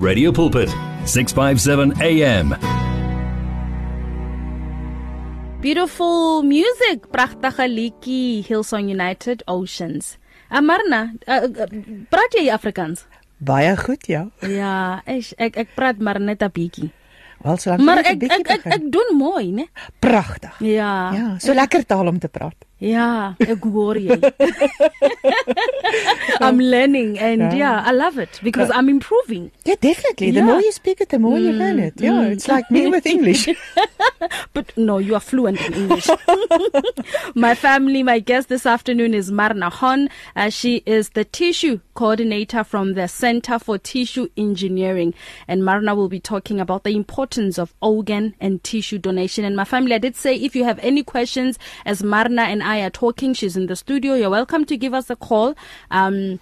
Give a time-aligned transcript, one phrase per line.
[0.00, 0.68] Radio Pulpit,
[1.04, 2.54] 657 AM.
[5.60, 10.16] Beautiful music, pragtige liedjie Hillsong United Oceans.
[10.48, 11.68] Amarna, uh, uh,
[12.10, 13.04] praat jy Afrikaans?
[13.40, 14.26] Baie goed, ja.
[14.44, 16.90] Ja, ek ek, ek praat maar net 'n bietjie.
[17.44, 18.72] Wel, so lank Maar jy net 'n ek ek, ek begin.
[18.72, 19.66] ek doen mooi, né?
[20.00, 20.56] pragtig.
[20.60, 21.12] Ja.
[21.12, 22.56] Ja, so lekker taal om te praat.
[22.80, 24.16] Ja, ek hoor jy.
[26.40, 27.52] I'm learning and Ja.
[27.52, 29.50] yeah, I love it because I'm improving.
[29.64, 30.30] Yeah, definitely.
[30.30, 30.46] The Yeah.
[30.46, 31.94] more you speak it, the more you learn it.
[32.00, 32.30] Yeah, mm.
[32.32, 33.48] it's like me with English.
[34.54, 36.08] But no, you are fluent in English.
[37.34, 40.08] my family, my guest this afternoon is Marna Horn.
[40.36, 45.14] Uh, she is the tissue coordinator from the Center for Tissue Engineering.
[45.48, 49.44] And Marna will be talking about the importance of organ and tissue donation.
[49.44, 52.69] And my family, I did say if you have any questions as Marna and I
[52.78, 54.14] are talking, she's in the studio.
[54.14, 55.54] You're welcome to give us a call.
[55.90, 56.38] Um,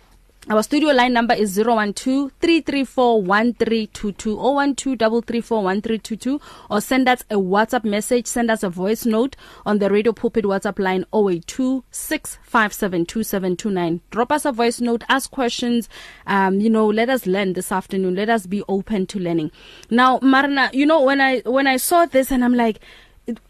[0.50, 8.62] our studio line number is 012-334-1322 012-334-1322 or send us a WhatsApp message, send us
[8.62, 14.00] a voice note on the Radio Pulpit WhatsApp line 082-657-2729.
[14.10, 15.86] Drop us a voice note, ask questions,
[16.26, 18.14] um, you know, let us learn this afternoon.
[18.14, 19.50] Let us be open to learning.
[19.90, 22.80] Now, Marna, you know, when I when I saw this and I'm like,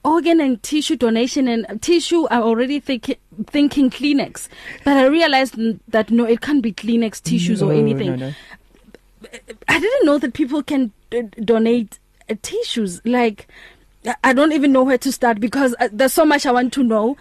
[0.04, 4.48] organ and tissue donation and tissue I already think, thinking Kleenex.
[4.84, 5.56] But I realized
[5.88, 8.32] that no it can't be Kleenex tissues or anything no, no.
[9.68, 11.98] I didn't know that people can d- donate
[12.30, 13.00] uh, tissues.
[13.04, 13.46] Like
[14.06, 16.72] I- I don't even know where to start because uh, there's so much I want
[16.74, 17.16] to know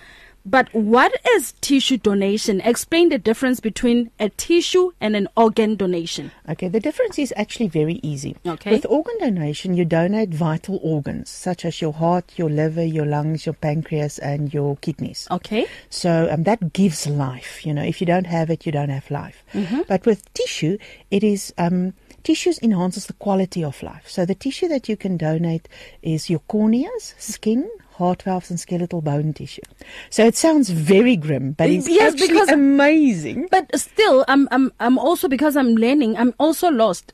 [0.50, 6.31] but what is tissue donation explain the difference between a tissue and an organ donation
[6.50, 8.38] Okay, the difference is actually very easy.
[8.45, 8.72] Okay.
[8.72, 13.45] With organ donation, you donate vital organs such as your heart, your liver, your lungs,
[13.45, 15.28] your pancreas, and your kidneys.
[15.30, 17.66] okay So um, that gives life.
[17.66, 19.44] You know, if you don't have it, you don't have life.
[19.54, 19.82] Mm-hmm.
[19.88, 20.78] But with tissue,
[21.11, 21.94] it is um,
[22.28, 24.06] tissues enhances the quality of life.
[24.16, 25.66] So the tissue that you can donate
[26.02, 27.61] is your corneas, skin,
[28.00, 29.61] heart valves, and skeletal bone tissue.
[30.09, 33.48] So it sounds very grim, but it's Yes, actually because- amazing.
[33.49, 36.11] But still, I'm I'm I'm also because I'm learning.
[36.21, 37.14] I'm also lost.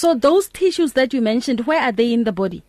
[0.00, 2.62] So those tissues that you mentioned, where are they in the body?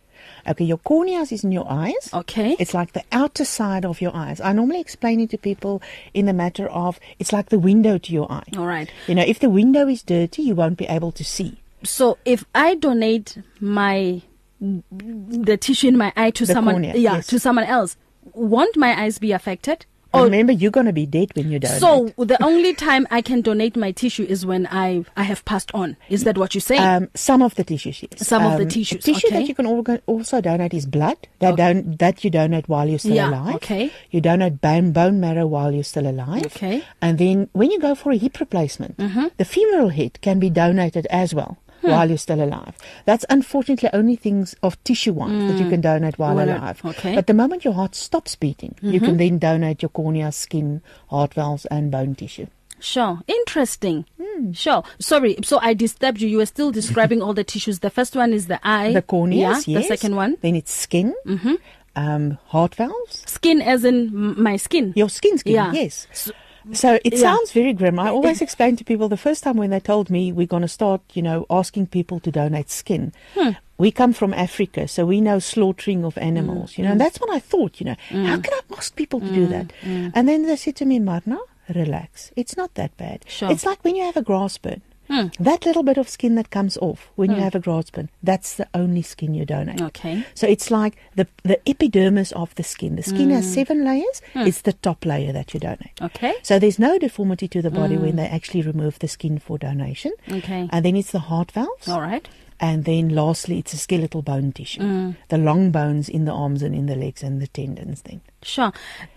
[0.50, 2.04] Okay, your corneas is in your eyes.
[2.22, 2.54] Okay.
[2.62, 4.38] It's like the outer side of your eyes.
[4.40, 5.80] I normally explain it to people
[6.14, 8.50] in the matter of it's like the window to your eye.
[8.56, 8.88] All right.
[9.08, 11.52] You know, if the window is dirty, you won't be able to see.
[11.82, 14.22] So if I donate my
[14.60, 17.26] the tissue in my eye to The someone, cornea, yeah, yes.
[17.28, 17.96] to someone else,
[18.32, 19.84] won't my eyes be affected?
[20.14, 21.78] Or remember, you're going to be dead when you donate.
[21.78, 25.70] so the only time I can donate my tissue is when I I have passed
[25.74, 25.98] on.
[26.08, 26.80] Is that what you're saying?
[26.80, 28.26] Um, some of the tissues, yes.
[28.26, 29.40] Some of the Um, tissues, Tissue okay.
[29.40, 31.18] that you can also donate is blood.
[31.40, 31.62] That Okay.
[31.74, 33.56] don't that you donate while you're still Yeah, alive.
[33.56, 33.90] okay.
[34.10, 36.46] You donate bone bone marrow while you're still alive.
[36.46, 36.78] Okay.
[36.78, 37.02] Mm-hmm.
[37.02, 38.96] And then when you go for a hip replacement,
[39.36, 41.58] the femoral head can be donated as well.
[41.82, 41.90] Hmm.
[41.90, 46.18] While you're still alive, that's unfortunately only things of tissue wise that you can donate
[46.18, 46.80] while While- alive.
[46.82, 46.90] Mm.
[46.90, 47.14] okay.
[47.14, 51.34] But the moment your heart stops beating, you can then donate your cornea, skin, heart
[51.34, 52.46] valves, and bone tissue.
[52.78, 53.20] Sure.
[53.26, 54.04] Interesting.
[54.20, 54.52] Hmm.
[54.52, 54.82] Sure.
[54.98, 55.36] Sorry.
[55.42, 56.28] So I disturbed you.
[56.28, 57.78] You were still describing all the tissues.
[57.78, 58.92] The first one is the eye.
[58.92, 59.38] The cornea.
[59.38, 59.60] Yeah.
[59.66, 59.88] yes.
[59.88, 60.36] The second one.
[60.42, 61.54] Then it's skin, mm-hmm.
[61.96, 64.92] um, heart valves, Skin as in my skin.
[64.94, 65.72] Your skin skin, Yeah.
[65.72, 66.06] yes.
[66.12, 66.32] So
[66.70, 67.18] it Yeah.
[67.18, 67.98] sounds very grim.
[67.98, 70.68] I always explain to people the first time when they told me we're going to
[70.68, 73.12] start, you know, asking people to donate skin.
[73.34, 73.50] Hmm.
[73.78, 77.20] We come from Africa, so we know slaughtering of animals, Mm, you know, and that's
[77.20, 79.72] what I thought, you know, how can I ask people to Mm, do that?
[80.14, 81.38] And then they said to me, Marna,
[81.74, 82.32] relax.
[82.36, 83.24] It's not that bad.
[83.28, 83.50] Sure.
[83.50, 84.80] It's like when you have a grass burn.
[85.08, 85.28] Hmm.
[85.38, 88.54] That little bit of skin that comes off when you have a grass burn, that's
[88.56, 89.80] the only skin you donate.
[89.80, 90.24] Okay.
[90.34, 92.96] So it's like the the epidermis of the skin.
[92.96, 93.36] The skin Hmm.
[93.36, 94.20] has seven layers.
[94.34, 95.98] It's the top layer that you donate.
[96.02, 96.34] Okay.
[96.42, 100.12] So there's no deformity to the body when they actually remove the skin for donation.
[100.30, 100.68] Okay.
[100.72, 101.88] And then it's the heart valves.
[101.88, 102.28] All right.
[102.58, 105.12] And then lastly, it's the skeletal bone tissue.
[105.28, 108.22] The long bones in the arms and in the legs and the tendons then.
[108.42, 108.72] Sure.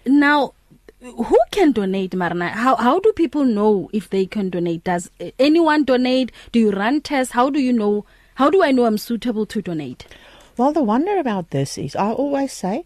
[0.06, 0.54] Now,
[1.02, 2.50] who can donate, Marna?
[2.50, 4.84] How how do people know if they can donate?
[4.84, 6.32] Does anyone donate?
[6.52, 7.34] Do you run tests?
[7.34, 8.06] How do you know?
[8.36, 10.06] How do I know I'm suitable to donate?
[10.58, 12.84] Well, the wonder about this is I always say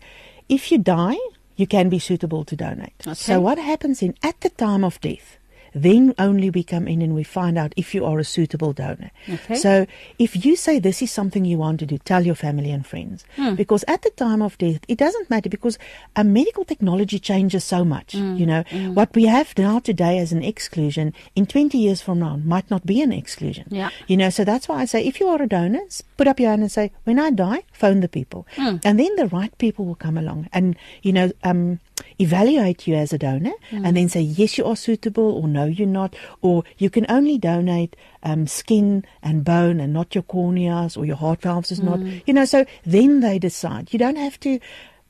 [0.48, 1.18] if you die,
[1.56, 2.94] you can be suitable to donate.
[3.02, 3.14] Okay.
[3.14, 5.38] So what happens in at the time of death?
[5.74, 9.12] Then only we come in and we find out if you are a suitable donor.
[9.30, 9.56] Okay.
[9.56, 9.86] So
[10.20, 13.26] if you say this is something you want to do, tell your family and friends.
[13.36, 13.56] Hmm.
[13.56, 15.78] Because at the time of death, it doesn't matter because
[16.16, 18.14] uh, medical technology changes so much.
[18.14, 18.36] Hmm.
[18.36, 22.38] You know, what we have now today as an exclusion, in 20 years from now,
[22.38, 23.66] might not be an exclusion.
[23.70, 23.90] Yeah.
[24.08, 25.82] You know, so that's why I say if you are a donor,
[26.18, 28.48] put up your hand and say, when I die, phone the people.
[28.58, 30.50] And then the right people will come along.
[30.54, 31.80] And, you know, um,
[32.20, 33.86] evaluate you as a donor Mm.
[33.88, 37.38] and then say yes you are suitable or no you're not or you can only
[37.38, 41.86] donate um, skin and bone and not your corneas or your heart valves is Mm.
[41.86, 44.60] not you know so then they decide you don't have to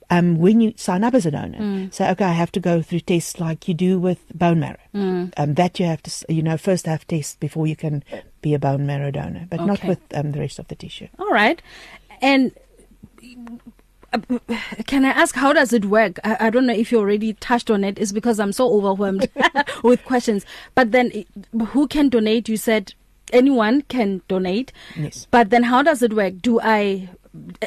[0.10, 1.94] um, when you sign up as a donor Mm.
[1.94, 5.34] say okay I have to go through tests like you do with bone marrow Mm.
[5.38, 8.04] um, that you have to you know first have tests before you can
[8.42, 11.32] be a bone marrow donor but not with um, the rest of the tissue All
[11.32, 11.62] right.
[12.22, 12.52] And
[14.88, 16.20] can I ask how does it work?
[16.24, 17.98] I, I don't know if you already touched on it.
[18.00, 19.28] It's because I'm so overwhelmed
[19.84, 20.46] with questions.
[20.76, 21.26] But then,
[21.68, 22.50] who can donate?
[22.50, 22.94] You said
[23.32, 24.72] anyone can donate.
[24.96, 25.28] Yes.
[25.32, 26.42] But then, how does it work?
[26.42, 27.10] Do I,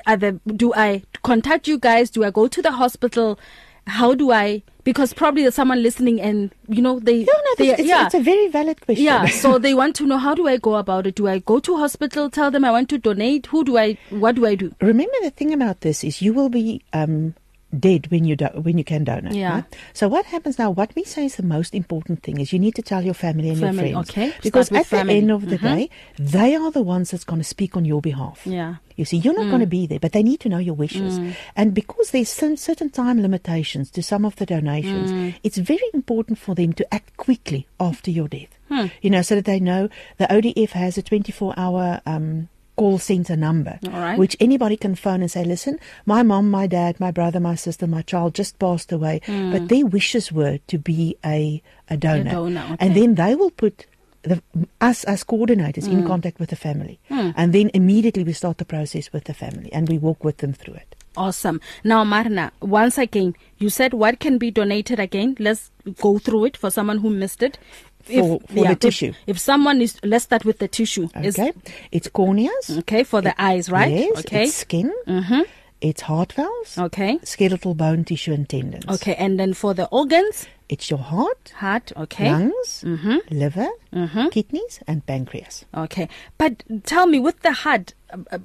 [0.06, 2.10] either do I contact you guys?
[2.10, 3.38] Do I go to the hospital?
[3.86, 4.62] How do I?
[4.86, 8.14] Because probably there's someone listening, and you know they, yeah, no, they it's, it's, it's
[8.14, 11.08] a very valid question yeah, so they want to know how do I go about
[11.08, 11.16] it?
[11.16, 13.46] Do I go to hospital, tell them I want to donate?
[13.46, 14.72] Who do I what do I do?
[14.80, 17.34] Remember the thing about this is you will be um,
[17.76, 19.34] dead when you do, when you can donate.
[19.34, 19.54] Yeah.
[19.54, 19.76] right?
[19.92, 20.70] So what happens now?
[20.70, 23.50] What we say is the most important thing is you need to tell your family
[23.50, 24.10] and Family, your friends.
[24.10, 24.32] okay.
[24.42, 25.62] Because at with the end of the Mhm.
[25.76, 28.42] day, they are the ones that's going to speak on your behalf.
[28.46, 28.76] Yeah.
[28.96, 31.18] You see, you're not going to be there, but they need to know your wishes.
[31.18, 31.34] Mm.
[31.54, 35.34] And because there's some certain time limitations to some of the donations, Mm.
[35.42, 38.48] it's very important for them to act quickly after your death.
[38.68, 38.86] Hmm.
[39.02, 43.36] You know, so that they know the ODF has a 24 hour um, call center
[43.36, 44.18] number, right.
[44.18, 47.86] which anybody can phone and say, listen, my mom, my dad, my brother, my sister,
[47.86, 49.52] my child just passed away, hmm.
[49.52, 52.30] but their wishes were to be a, a donor.
[52.30, 52.76] donor, okay.
[52.80, 53.86] And then they will put
[54.22, 54.42] the,
[54.80, 56.06] us as coordinators in hmm.
[56.06, 56.98] contact with the family.
[57.08, 57.30] Hmm.
[57.36, 60.52] And then immediately we start the process with the family and we walk with them
[60.52, 60.94] through it.
[61.16, 61.60] Awesome.
[61.82, 65.36] Now Marna, once again, you said what can be donated again?
[65.38, 65.70] Let's
[66.00, 67.58] go through it for someone who missed it.
[68.06, 69.12] For- for the if- tissue.
[69.26, 71.08] If someone is let's start with the tissue.
[71.22, 71.52] Is- Okay.
[71.92, 72.78] it's corneas.
[72.78, 73.92] okay, for the eyes, right?
[73.92, 74.18] Yes.
[74.20, 74.44] okay.
[74.44, 74.92] It's skin.
[75.06, 75.44] Mhm.
[75.80, 76.78] It's heart valves.
[76.78, 77.18] Okay.
[77.22, 78.86] Skeletal bone tissue and tendons.
[78.88, 82.28] Okay, and then for the organs, It's your heart, heart, okay.
[82.32, 83.20] lungs, Mhm.
[83.30, 84.32] liver, Mhm.
[84.32, 85.64] kidneys, and pancreas.
[85.76, 86.08] Okay.
[86.38, 88.38] But tell me with the heart uh,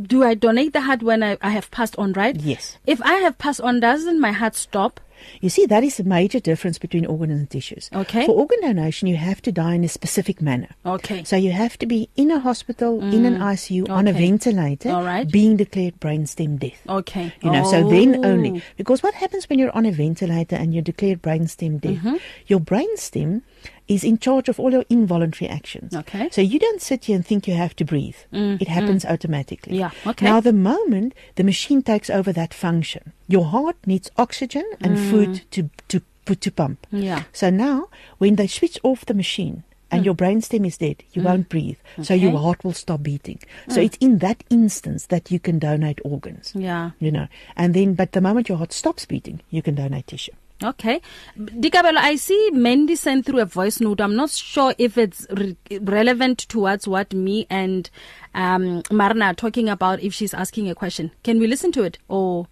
[0.00, 2.34] do I donate the heart when I, I have passed on, right?
[2.36, 2.78] Yes.
[2.86, 5.00] If I have passed on, doesn't my heart stop?
[5.40, 7.88] You see, that is a major difference between organs and tissues.
[7.94, 8.26] Okay.
[8.26, 10.70] For organ donation, you have to die in a specific manner.
[10.84, 11.22] Okay.
[11.22, 14.18] So you have to be in a hospital, in an ICU, on a Mm.
[14.18, 15.30] Ventilator, All right.
[15.30, 16.80] being declared brainstem death.
[16.88, 17.32] Okay.
[17.40, 18.30] You know, so then Oh.
[18.30, 18.62] only.
[18.76, 21.98] Because what happens when you're on a ventilator and you're declared brainstem death?
[21.98, 22.16] Mm-hmm.
[22.48, 23.42] Your brainstem
[23.88, 25.94] is in charge of all your involuntary actions.
[25.94, 26.28] Okay.
[26.30, 28.16] So you don't sit here and think you have to breathe.
[28.32, 29.74] It happens automatically.
[29.74, 30.24] Mm, Yeah, okay.
[30.26, 35.42] Now, the moment the machine takes over that function, your heart needs oxygen and food
[35.50, 36.86] to, to put to pump.
[36.92, 37.02] Mm.
[37.04, 37.22] Yeah.
[37.32, 37.88] So now,
[38.18, 41.76] when they switch off the machine and your brainstem is dead, you won't breathe.
[42.02, 42.34] So your Mm.
[42.34, 42.38] Okay.
[42.38, 42.42] Mm.
[42.44, 43.40] heart will stop beating.
[43.68, 46.90] So it's in that instance that you can donate organs Yeah.
[46.98, 47.26] you know
[47.56, 50.32] and then but the moment your heart stops beating you can donate tissue
[50.64, 51.00] Okay.
[51.36, 54.00] Dikabelo, I see Mandy sent through a voice note.
[54.00, 57.90] I'm not sure if it's re- relevant towards what me and
[58.34, 61.10] um, Marna are talking about if she's asking a question.
[61.24, 61.98] Can we listen to it?
[62.08, 62.46] Or.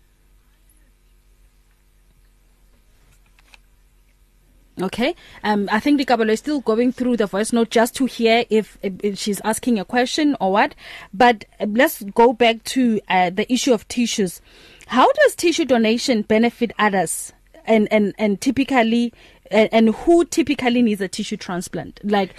[4.83, 5.15] Okay.
[5.45, 8.79] Um, I think Dikabelo is still going through the voice note just to hear if,
[8.83, 10.75] if, she's asking a question or what.
[11.15, 14.41] But uh, let's go back to uh, the issue of tissues.
[14.87, 17.33] How does tissue donation benefit others?
[17.71, 19.13] And and and typically,
[19.51, 22.01] and, and who typically needs a tissue transplant?
[22.03, 22.35] Like,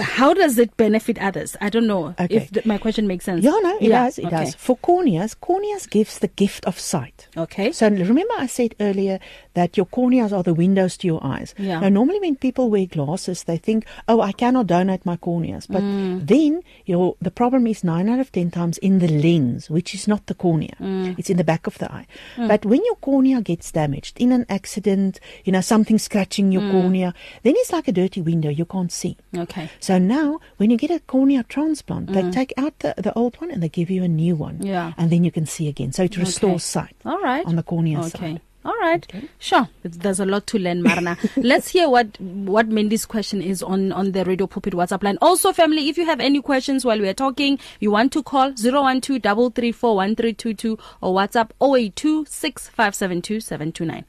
[0.00, 1.56] how does it benefit others?
[1.60, 2.36] I don't know Okay.
[2.36, 3.42] if th- my question makes sense.
[3.44, 4.44] yeah no it Yeah, does it okay.
[4.44, 7.72] does for corneas corneas gives the gift of sight Okay.
[7.72, 9.18] so remember i said earlier
[9.54, 11.80] that your corneas are the windows to your eyes Yeah.
[11.80, 15.82] now normally when people wear glasses they think oh i cannot donate my corneas but
[15.82, 16.26] Mm.
[16.26, 20.06] then your the problem is 9 out of 10 times in the lens which is
[20.08, 21.18] not the cornea Mm.
[21.18, 24.44] it's in the back of the eye but when your cornea gets damaged in an
[24.48, 26.52] accident you know something scratching Mm.
[26.52, 29.66] your cornea then it's like a dirty window you can't see Okay.
[29.80, 33.50] So now, when you get a cornea transplant, they take out the, the old one
[33.50, 34.58] and they give you a new one.
[34.58, 34.66] Mm.
[34.66, 34.92] Yeah.
[34.98, 35.92] And then you can see again.
[35.92, 37.46] So it restores sight All right.
[37.46, 38.08] on the cornea Okay.
[38.10, 38.40] side.
[38.64, 39.06] All right.
[39.38, 39.68] Sure.
[39.82, 41.16] There's a lot to learn, Marna.
[41.36, 45.16] Let's hear what what Mindy's question is on on the Radio Pulpit WhatsApp line.
[45.22, 48.52] Also, family, if you have any questions while we are talking, you want to call
[48.52, 54.04] 012 334 1322 or WhatsApp 082 6572 729.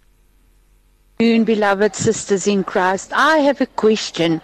[1.21, 3.11] Afternoon, beloved sisters in Christ.
[3.13, 4.39] I have a question.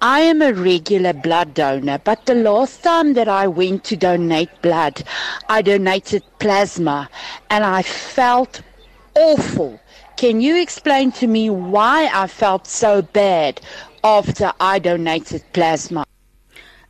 [0.00, 4.50] I am a regular blood donor, but the last time that I went to donate
[4.62, 5.02] blood,
[5.48, 7.10] I donated plasma
[7.50, 8.62] and I felt
[9.16, 9.80] awful.
[10.16, 13.60] Can you explain to me why I felt so bad
[14.04, 16.06] after I donated plasma?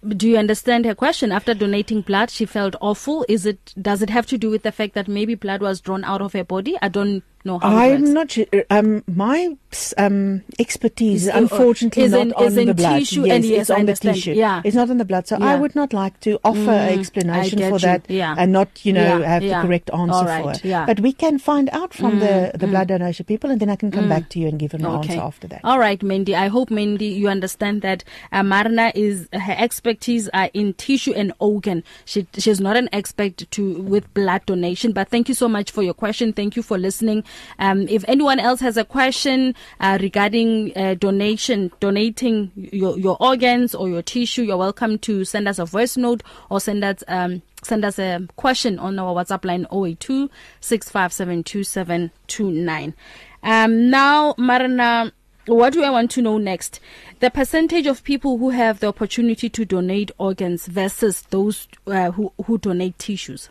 [0.06, 1.32] Do you understand her question?
[1.32, 3.24] After donating blood, she felt awful.
[3.30, 6.04] Is it does it have to do with the fact that maybe blood was drawn
[6.04, 6.76] out of her body?
[6.82, 7.24] I don't
[7.62, 8.46] I'm not sure.
[8.70, 9.56] Um, my
[9.98, 12.98] um, expertise, Is- uh, unfortunately, is not in- on is in the blood.
[12.98, 14.14] tissue yes, and yes, it's I on the understand.
[14.16, 14.32] tissue.
[14.32, 14.62] Yeah.
[14.64, 15.26] it's not on the blood.
[15.28, 15.46] So Yeah.
[15.46, 18.10] I would not like to offer Mm, an explanation for get that.
[18.12, 18.34] Yeah.
[18.38, 20.64] and not, you know, have the correct answer All for it.
[20.64, 20.86] yeah.
[20.86, 22.70] But we can find out from the Mm, the mm.
[22.70, 24.08] blood donation people, and then I can come Mm.
[24.08, 25.60] back to you and give an answer after that.
[25.64, 26.34] All right, Mandy.
[26.34, 31.32] I hope Mandy, you understand that uh, Marna is her expertise are in tissue and
[31.38, 31.82] organ.
[32.04, 34.92] She she's not an expert to with blood donation.
[34.92, 36.32] But thank you so much for your question.
[36.32, 37.24] Thank you for listening.
[37.58, 43.74] Um, if anyone else has a question uh, regarding uh, donation, donating your your organs
[43.74, 47.42] or your tissue, you're welcome to send us a voice note or send us um
[47.62, 52.94] send us a question on our WhatsApp line 082 6572729.
[53.42, 55.12] Um, now, Marna,
[55.46, 56.80] what do I want to know next?
[57.20, 62.32] The percentage of people who have the opportunity to donate organs versus those uh, who,
[62.44, 63.48] who donate tissues.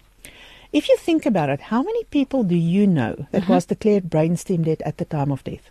[0.77, 3.53] If you think about it, how many people do you know that Mm-hmm.
[3.53, 5.70] was declared brainstem dead at the time of death?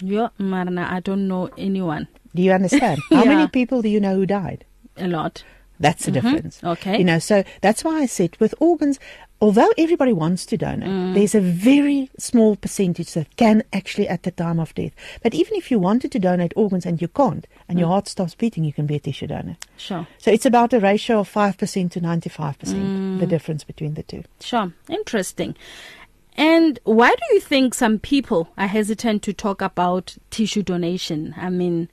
[0.00, 2.08] Yeah, Marna, I don't know anyone.
[2.34, 3.00] Do you understand?
[3.10, 3.34] How Yeah.
[3.34, 4.64] many people do you know who died?
[4.96, 5.44] A lot.
[5.80, 6.14] That's the Mhm.
[6.14, 6.60] difference.
[6.62, 6.98] Okay.
[6.98, 8.98] You know, so that's why I said with organs,
[9.40, 11.14] although everybody wants to donate, Mm.
[11.14, 14.92] there's a very small percentage that can actually at the time of death.
[15.22, 17.92] But even if you wanted to donate organs and you can't, and your Mm.
[17.92, 19.56] heart stops beating, you can be a tissue donor.
[19.78, 20.06] Sure.
[20.18, 23.20] So it's about a ratio of 5% to 95%, Mm.
[23.20, 24.24] the difference between the two.
[24.40, 24.72] Sure.
[24.90, 25.54] Interesting.
[26.36, 31.34] And why do you think some people are hesitant to talk about tissue donation?
[31.36, 31.88] I mean,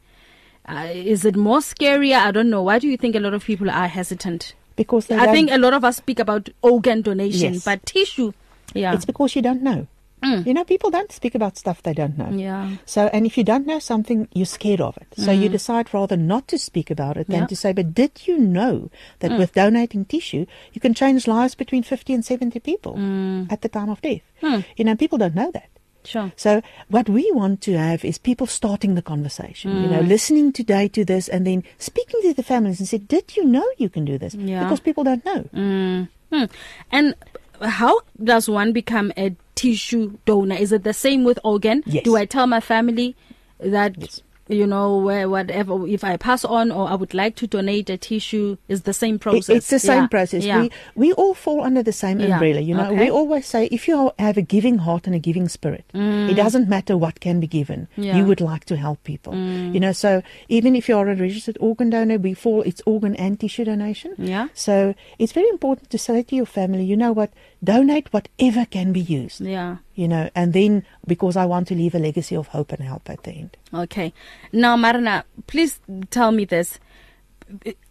[0.67, 2.17] uh, is it more scarier?
[2.19, 2.63] I don't know.
[2.63, 4.53] Why do you think a lot of people are hesitant?
[4.75, 7.65] Because I think a lot of us speak about organ donation, Yes.
[7.65, 8.31] but tissue,
[8.75, 8.93] yeah.
[8.93, 9.87] It's because you don't know.
[10.23, 10.45] Mm.
[10.47, 12.29] You know, people don't speak about stuff they don't know.
[12.35, 12.77] Yeah.
[12.85, 15.07] So, and if you don't know something, you're scared of it.
[15.15, 15.51] So you Mm.
[15.51, 17.45] decide rather not to speak about it than Yeah.
[17.47, 19.37] to say, but did you know that Mm.
[19.37, 23.51] with donating tissue, you can change lives between 50 and 70 people Mm.
[23.51, 24.21] at the time of death?
[24.41, 24.61] Hmm.
[24.75, 25.69] You know, people don't know that.
[26.07, 26.31] Sure.
[26.37, 30.07] So what we want to have is people starting the conversation, you know, Mm.
[30.07, 33.65] listening today to this and then speaking to the families and say, did you know
[33.77, 34.33] you can do this?
[34.33, 34.63] Yeah.
[34.63, 35.41] Because people don't know.
[35.53, 36.07] Mm.
[36.31, 36.45] Hmm.
[36.91, 37.15] And
[37.61, 40.55] how does one become a tissue donor?
[40.55, 41.83] Is it the same with organ?
[41.85, 42.03] Yes.
[42.03, 43.15] Do I tell my family
[43.59, 47.89] that you know where whatever if I pass on or I would like to donate
[47.89, 49.49] a tissue is the same process?
[49.57, 50.07] It's the same Yeah.
[50.07, 50.43] process.
[50.45, 50.61] Yeah.
[50.61, 52.59] We we all fall under the same umbrella.
[52.61, 52.99] You know, Okay.
[53.05, 56.29] we always say if you have a giving heart and a giving spirit, Mm.
[56.31, 57.87] it doesn't matter what can be given.
[57.97, 59.33] You would like to help people.
[59.33, 59.73] Mm.
[59.73, 63.15] You know, so even if you are a registered organ donor, we fall it's organ
[63.15, 64.13] and tissue donation.
[64.17, 64.47] Yeah.
[64.53, 67.31] So it's very important to say to your family, you know what,
[67.63, 69.41] donate whatever can be used.
[69.41, 69.77] Yeah.
[69.95, 73.09] You know, and then because I want to leave a legacy of hope and help
[73.09, 73.57] at the end.
[73.73, 74.13] Okay.
[74.51, 75.79] Now, Marina, please
[76.11, 76.79] tell me this.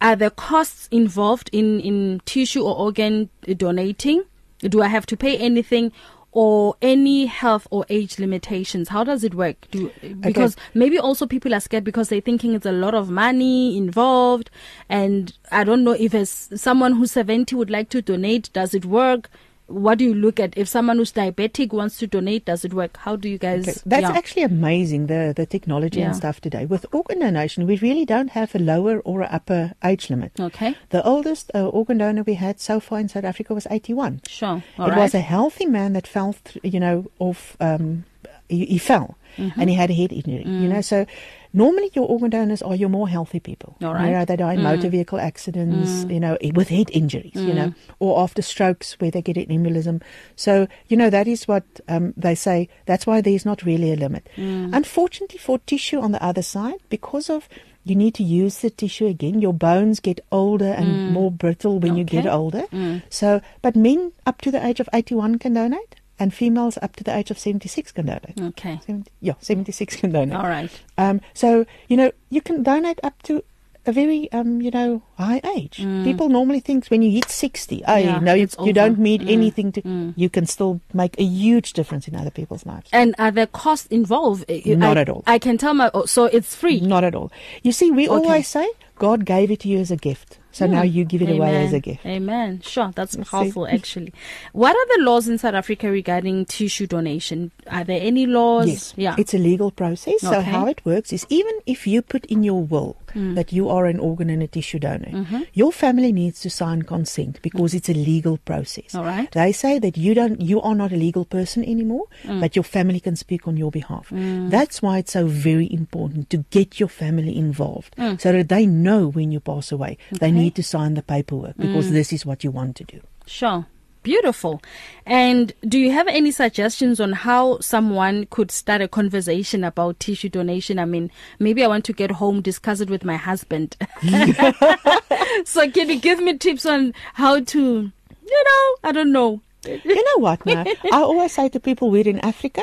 [0.01, 4.23] Are there costs involved in, in tissue or organ donating?
[4.61, 5.91] Do I have to pay anything
[6.31, 8.89] or any health or age limitations?
[8.89, 9.67] How does it work?
[9.71, 13.75] Do, because maybe also people are scared because they're thinking it's a lot of money
[13.75, 14.51] involved.
[14.87, 18.85] And I don't know if as someone who's 70 would like to donate, does it
[18.85, 19.29] work?
[19.67, 20.57] What do you look at?
[20.57, 22.97] If someone who's diabetic wants to donate, does it work?
[22.97, 23.67] How do you guys?
[23.67, 23.77] Okay.
[23.85, 24.11] That's yeah.
[24.17, 26.07] actually amazing, the, the technology Yeah.
[26.07, 26.65] and stuff today.
[26.65, 30.31] With organ donation, we really don't have a lower or upper age limit.
[30.39, 30.75] Okay.
[30.89, 34.21] The oldest uh, organ donor we had so far in South Africa was 81.
[34.27, 34.57] Sure.
[34.57, 34.97] it All right.
[34.97, 38.05] was a healthy man that fell, th- you know, off, um,
[38.49, 39.53] he, he fell Mhm.
[39.57, 40.69] and he had a head injury, you Mm.
[40.69, 40.81] know.
[40.81, 41.05] So
[41.53, 43.75] normally your organ donors are your more healthy people.
[43.81, 44.11] All You right.
[44.11, 44.63] know, they die in Mm.
[44.63, 46.13] motor vehicle accidents, Mm.
[46.13, 47.75] you know, with head injuries, you know, Mm.
[47.99, 50.01] or after strokes where they get an embolism.
[50.35, 52.67] So, you know, that is what um, they say.
[52.85, 54.27] That's why there's not really a limit.
[54.37, 54.69] Mm.
[54.73, 57.47] Unfortunately, for tissue on the other side, because of
[57.85, 61.11] you need to use the tissue again, your bones get older and Mm.
[61.13, 62.63] more brittle when you get older.
[63.09, 67.03] So, but men up to the age of 81 can donate, and females up to
[67.03, 68.39] the age of 76 can donate.
[68.41, 68.79] Okay.
[68.85, 70.35] 70, yeah, 76 can donate.
[70.37, 70.71] All right.
[70.97, 73.43] Um, so, you know, you can donate up to
[73.85, 75.77] a very, um, you know, high age.
[75.77, 76.03] Mm.
[76.03, 79.21] People normally think when you hit 60, oh, Yeah, you know, you, you don't need
[79.21, 80.13] Mm, anything to, mm.
[80.17, 82.89] you can still make a huge difference in other people's lives.
[82.91, 84.43] And are there costs involved?
[84.65, 85.23] Not I- at all.
[85.25, 85.89] I can tell my.
[85.93, 86.81] oh, So it's free.
[86.81, 87.31] Not at all.
[87.63, 88.15] You see, we Okay.
[88.27, 90.39] always say God gave it to you as a gift.
[90.57, 90.87] So now Hmm.
[90.95, 92.03] you give it away as a gift.
[92.03, 92.61] Amen.
[92.63, 93.23] Sure, that's see.
[93.23, 94.11] powerful actually.
[94.53, 97.51] What are the laws in South Africa regarding tissue donation?
[97.69, 98.67] Are there any laws?
[98.67, 99.15] Yes, Yeah.
[99.19, 100.21] it's a legal process.
[100.21, 103.35] So how it works is even if you put in your will Mm.
[103.35, 105.47] that you are an organ and a tissue donor, Mhm.
[105.53, 108.93] your family needs to sign consent because it's a legal process.
[108.95, 109.31] All right.
[109.31, 112.41] They say that you don't, you are not a legal person anymore, Mm.
[112.41, 114.09] but your family can speak on your behalf.
[114.11, 114.49] Mm.
[114.49, 118.19] That's why it's so very important to get your family involved, Mm.
[118.19, 119.97] so that they know when you pass away.
[120.11, 121.93] They need to sign the paperwork because Mm.
[121.93, 122.99] this is what you want to do.
[123.25, 123.65] Sure.
[124.07, 124.61] Beautiful.
[125.05, 130.29] And do you have any suggestions on how someone could start a conversation about tissue
[130.29, 130.79] donation?
[130.79, 133.75] I mean, maybe I want to get home, discuss it with my husband.
[135.43, 139.41] so can you give me tips on how to, you know, I don't know.
[139.65, 140.63] you know what now?
[140.93, 142.61] I always say to people we're in Africa,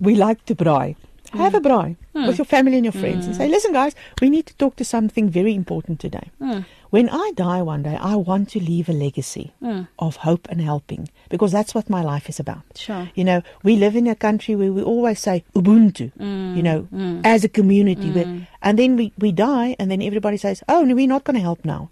[0.00, 0.96] we like to braai.
[1.32, 2.26] Have a braai hmm.
[2.26, 3.40] with your family and your friends and hmm.
[3.40, 6.30] say, listen, guys, we need to talk to something very important today.
[6.38, 6.60] Hmm.
[6.90, 9.54] When I die one day, I want to leave a legacy
[9.98, 12.64] of hope and helping because that's what my life is about.
[12.76, 13.08] Sure.
[13.14, 16.12] You know, we live in a country where we always say Ubuntu,
[16.54, 16.86] you know,
[17.24, 18.10] as a community.
[18.10, 21.36] Where, and then we, we die and then everybody says, oh, no, we're not going
[21.36, 21.88] to help now.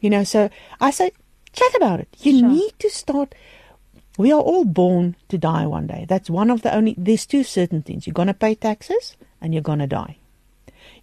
[0.00, 1.10] You know, so I say,
[1.52, 2.08] chat about it.
[2.20, 2.48] You Sure.
[2.48, 3.34] need to start.
[4.18, 6.04] We are all born to die one day.
[6.06, 6.94] That's one of the only.
[6.98, 8.06] There's two certain things.
[8.06, 10.18] You're gonna pay taxes and you're gonna die.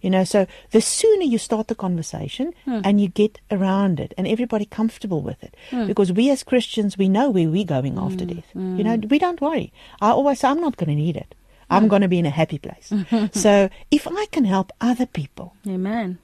[0.02, 2.80] You know, so the sooner you start the conversation hmm.
[2.84, 5.86] and you get around it and everybody comfortable with it, hmm.
[5.86, 8.34] because we as Christians we know where we're going after hmm.
[8.34, 8.44] death.
[8.54, 9.72] You know, we don't worry.
[10.00, 11.34] I always say I'm not going to need it.
[11.68, 12.92] I'm going to be in a happy place.
[13.32, 16.18] so if I can help other people, Amen.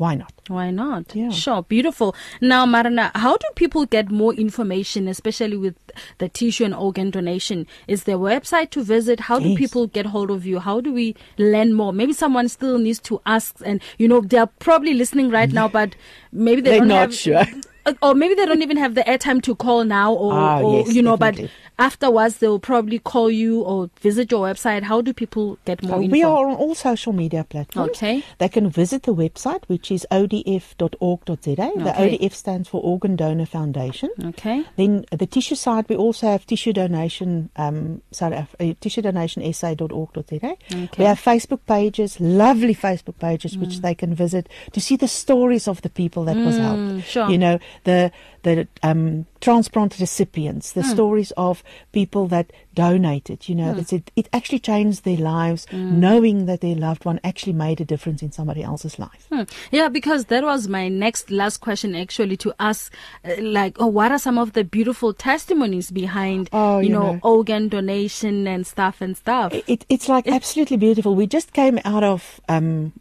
[0.00, 0.32] Why not?
[0.48, 1.14] Why not?
[1.14, 1.30] Yeah.
[1.30, 2.14] Sure, beautiful.
[2.40, 5.74] Now, Marana, how do people get more information, especially with
[6.18, 7.66] the tissue and organ donation?
[7.86, 9.20] Is there a website to visit?
[9.20, 10.58] How do people get hold of you?
[10.58, 11.92] How do we learn more?
[11.92, 15.94] Maybe someone still needs to ask, and you know they're probably listening right now, but
[16.32, 17.44] maybe they They're don't not have, sure.
[18.02, 20.94] or maybe they don't even have the airtime to call now, or, Ah, or yes,
[20.94, 21.44] you know, definitely.
[21.46, 24.82] but afterwards they'll probably call you or visit your website.
[24.84, 26.12] How do people get more Uh, info?
[26.12, 27.90] we are on all social media platforms.
[27.96, 28.22] Okay.
[28.38, 31.54] They can visit the website, which is odf.org.za.
[31.56, 32.18] The Okay.
[32.18, 34.10] ODF stands for Organ Donor Foundation.
[34.24, 34.64] Okay.
[34.76, 39.42] Then the tissue side, we also have tissue donation, um, South Af- uh, tissue donation
[39.52, 40.36] sa.org.za.
[40.36, 40.88] Okay.
[40.98, 45.66] We have Facebook pages, lovely Facebook pages, which they can visit to see the stories
[45.68, 46.80] of the people that was helped.
[46.82, 47.30] Mm, sure.
[47.30, 53.48] You know, the the um, transplant recipients, the stories of people that donated.
[53.48, 56.00] You know, it's, it it actually changed their lives, Hmm.
[56.00, 59.26] knowing that their loved one actually made a difference in somebody else's life.
[59.32, 59.42] Hmm.
[59.70, 62.92] Yeah, because that was my next last question actually to ask,
[63.24, 67.12] uh, like, oh, what are some of the beautiful testimonies behind, Oh, you, you know,
[67.14, 67.20] know.
[67.22, 69.52] organ donation and stuff and stuff?
[69.66, 71.14] It, it's like absolutely beautiful.
[71.14, 72.92] We just came out of um,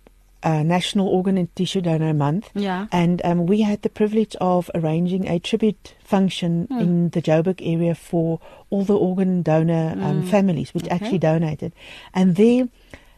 [0.44, 2.50] uh, National Organ and Tissue Donor Month.
[2.56, 2.88] Yeah.
[2.92, 6.80] And um, we had the privilege of arranging a tribute function Hmm.
[6.80, 10.94] in the Joburg area for all the organ donor um, families which Hmm.
[10.94, 11.06] Okay.
[11.06, 11.72] actually donated.
[12.14, 12.68] And their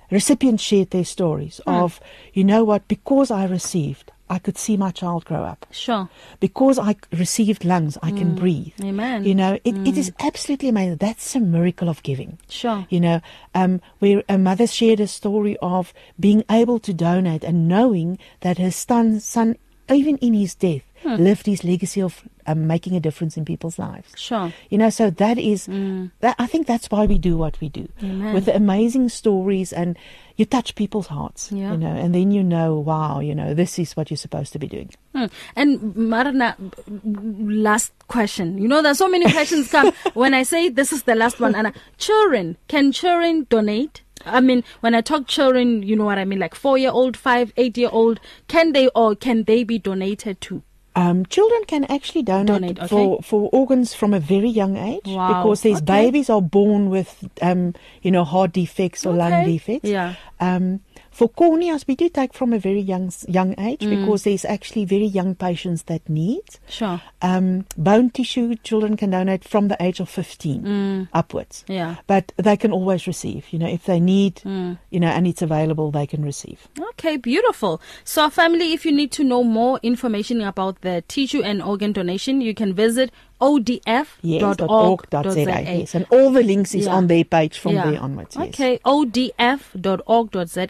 [0.09, 1.73] recipients shared their stories Hmm.
[1.73, 1.99] of,
[2.33, 5.65] you know what, because I received, I could see my child grow up.
[5.71, 6.09] Sure.
[6.39, 8.73] Because I received lungs, I can breathe.
[8.81, 9.25] Amen.
[9.25, 10.95] You know, it, it is absolutely amazing.
[10.95, 12.39] That's a miracle of giving.
[12.47, 12.87] Sure.
[12.89, 13.21] You know,
[13.53, 18.57] um, where a mother shared a story of being able to donate and knowing that
[18.57, 19.57] her son, son
[19.89, 21.15] even in his death, Hmm.
[21.15, 24.13] lived his legacy of um, making a difference in people's lives.
[24.15, 24.53] Sure.
[24.69, 27.87] You know, so that is, that, I think that's why we do what we do.
[28.03, 28.33] Amen.
[28.35, 29.97] With the amazing stories and
[30.37, 31.71] you touch people's hearts, Yeah.
[31.71, 34.59] you know, and then you know, wow, you know, this is what you're supposed to
[34.59, 34.91] be doing.
[35.15, 35.25] Hmm.
[35.55, 36.55] And Marana,
[37.03, 38.57] last question.
[38.57, 41.55] You know, there's so many questions come when I say this is the last one.
[41.55, 44.01] And children, can children donate?
[44.25, 47.17] I mean, when I talk children, you know what I mean, like four year old,
[47.17, 48.19] five, eight year old.
[48.47, 50.61] Can they or can they be donated to?
[50.93, 52.87] Um, children can actually donate, Donate, okay.
[52.87, 55.85] for, for organs from a very young age Wow, because these okay.
[55.85, 59.87] babies are born with, um, you know, heart defects or lung defects.
[59.87, 60.15] yeah.
[60.41, 60.81] Um,
[61.21, 63.89] for corneas, we do take from a very young young age Mm.
[63.99, 66.41] because there's actually very young patients that need.
[66.67, 66.99] Sure.
[67.21, 71.63] Um, bone tissue, children can donate from the age of 15 upwards.
[71.67, 71.75] Mm.
[71.75, 71.95] Yeah.
[72.07, 74.79] But they can always receive, you know, if they need, Mm.
[74.89, 76.67] you know, and it's available, they can receive.
[76.91, 77.79] Okay, beautiful.
[78.03, 82.41] So, family, if you need to know more information about the tissue and organ donation,
[82.41, 84.67] you can visit odf.org.za.
[84.67, 85.95] org yes.
[85.95, 86.95] And all the links is Yeah.
[86.95, 87.91] on their page from Yeah.
[87.91, 88.35] there onwards.
[88.35, 88.47] Yes.
[88.49, 90.67] Okay, odf.org.za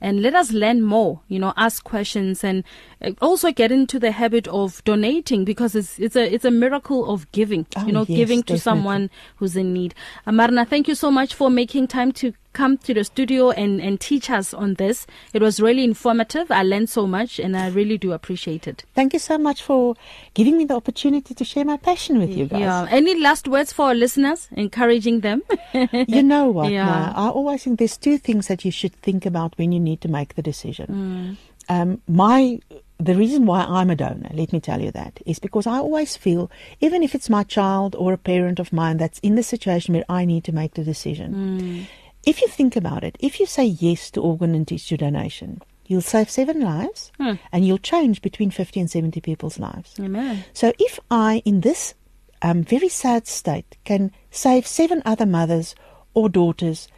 [0.00, 2.64] and let us learn more, you know, ask questions and
[3.02, 7.10] uh, also get into the habit of donating because it's it's a it's a miracle
[7.10, 8.58] of giving, Oh, you know, yes, giving to definitely.
[8.60, 9.94] someone who's in need.
[10.26, 14.00] Amarna, thank you so much for making time to come to the studio and and
[14.00, 15.06] teach us on this.
[15.32, 16.50] It was really informative.
[16.50, 18.84] I learned so much and I really do appreciate it.
[18.94, 19.94] Thank you so much for
[20.34, 22.60] giving me the opportunity to share my passion with you guys.
[22.60, 22.86] Yeah.
[22.90, 25.42] Any last words for our listeners, encouraging them?
[26.08, 26.72] You know what?
[26.72, 26.86] Yeah.
[26.86, 30.00] Now, I always think there's two things that you should think about when you need
[30.00, 31.38] to make the decision.
[31.68, 32.60] Um, my
[32.98, 36.16] the reason why I'm a donor, let me tell you that, is because I always
[36.16, 39.94] feel, even if it's my child or a parent of mine that's in the situation
[39.94, 41.86] where I need to make the decision,
[42.24, 46.00] if you think about it, if you say yes to organ and tissue donation, you'll
[46.02, 49.94] save seven lives and you'll change between 50 and 70 people's lives.
[49.98, 50.44] Amen.
[50.52, 51.94] So if I, in this
[52.42, 55.74] um, very sad state can save seven other mothers
[56.14, 56.88] or daughters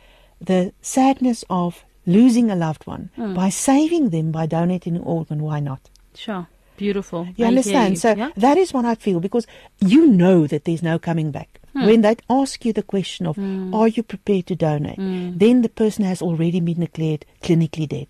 [0.41, 3.35] the sadness of losing a loved one Hmm.
[3.35, 5.43] by saving them by donating an organ.
[5.43, 5.89] Why not?
[6.15, 6.49] Sure.
[6.77, 7.29] Beautiful.
[7.37, 7.95] You I understand?
[7.95, 8.01] you.
[8.01, 8.31] So yeah?
[8.37, 9.47] that is what I feel because
[9.81, 11.60] you know that there's no coming back.
[11.73, 11.87] Hmm.
[11.87, 13.39] When they ask you the question of,
[13.75, 14.97] are you prepared to donate?
[14.97, 15.39] Hmm.
[15.39, 18.09] Then the person has already been declared clinically dead.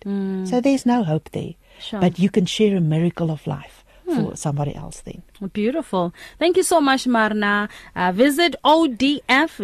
[0.49, 1.53] So there's no hope there.
[1.53, 1.81] Hmm.
[1.81, 1.99] Sure.
[1.99, 2.05] Hmm.
[2.05, 3.80] But you can share a miracle of life
[4.15, 5.21] for somebody else then.
[5.53, 6.13] Beautiful.
[6.39, 7.69] Thank you so much, Marna.
[7.95, 9.63] Uh, visit odf.org.za.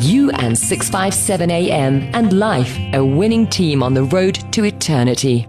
[0.00, 5.46] You and 657 AM and life, a winning team on the road to eternity.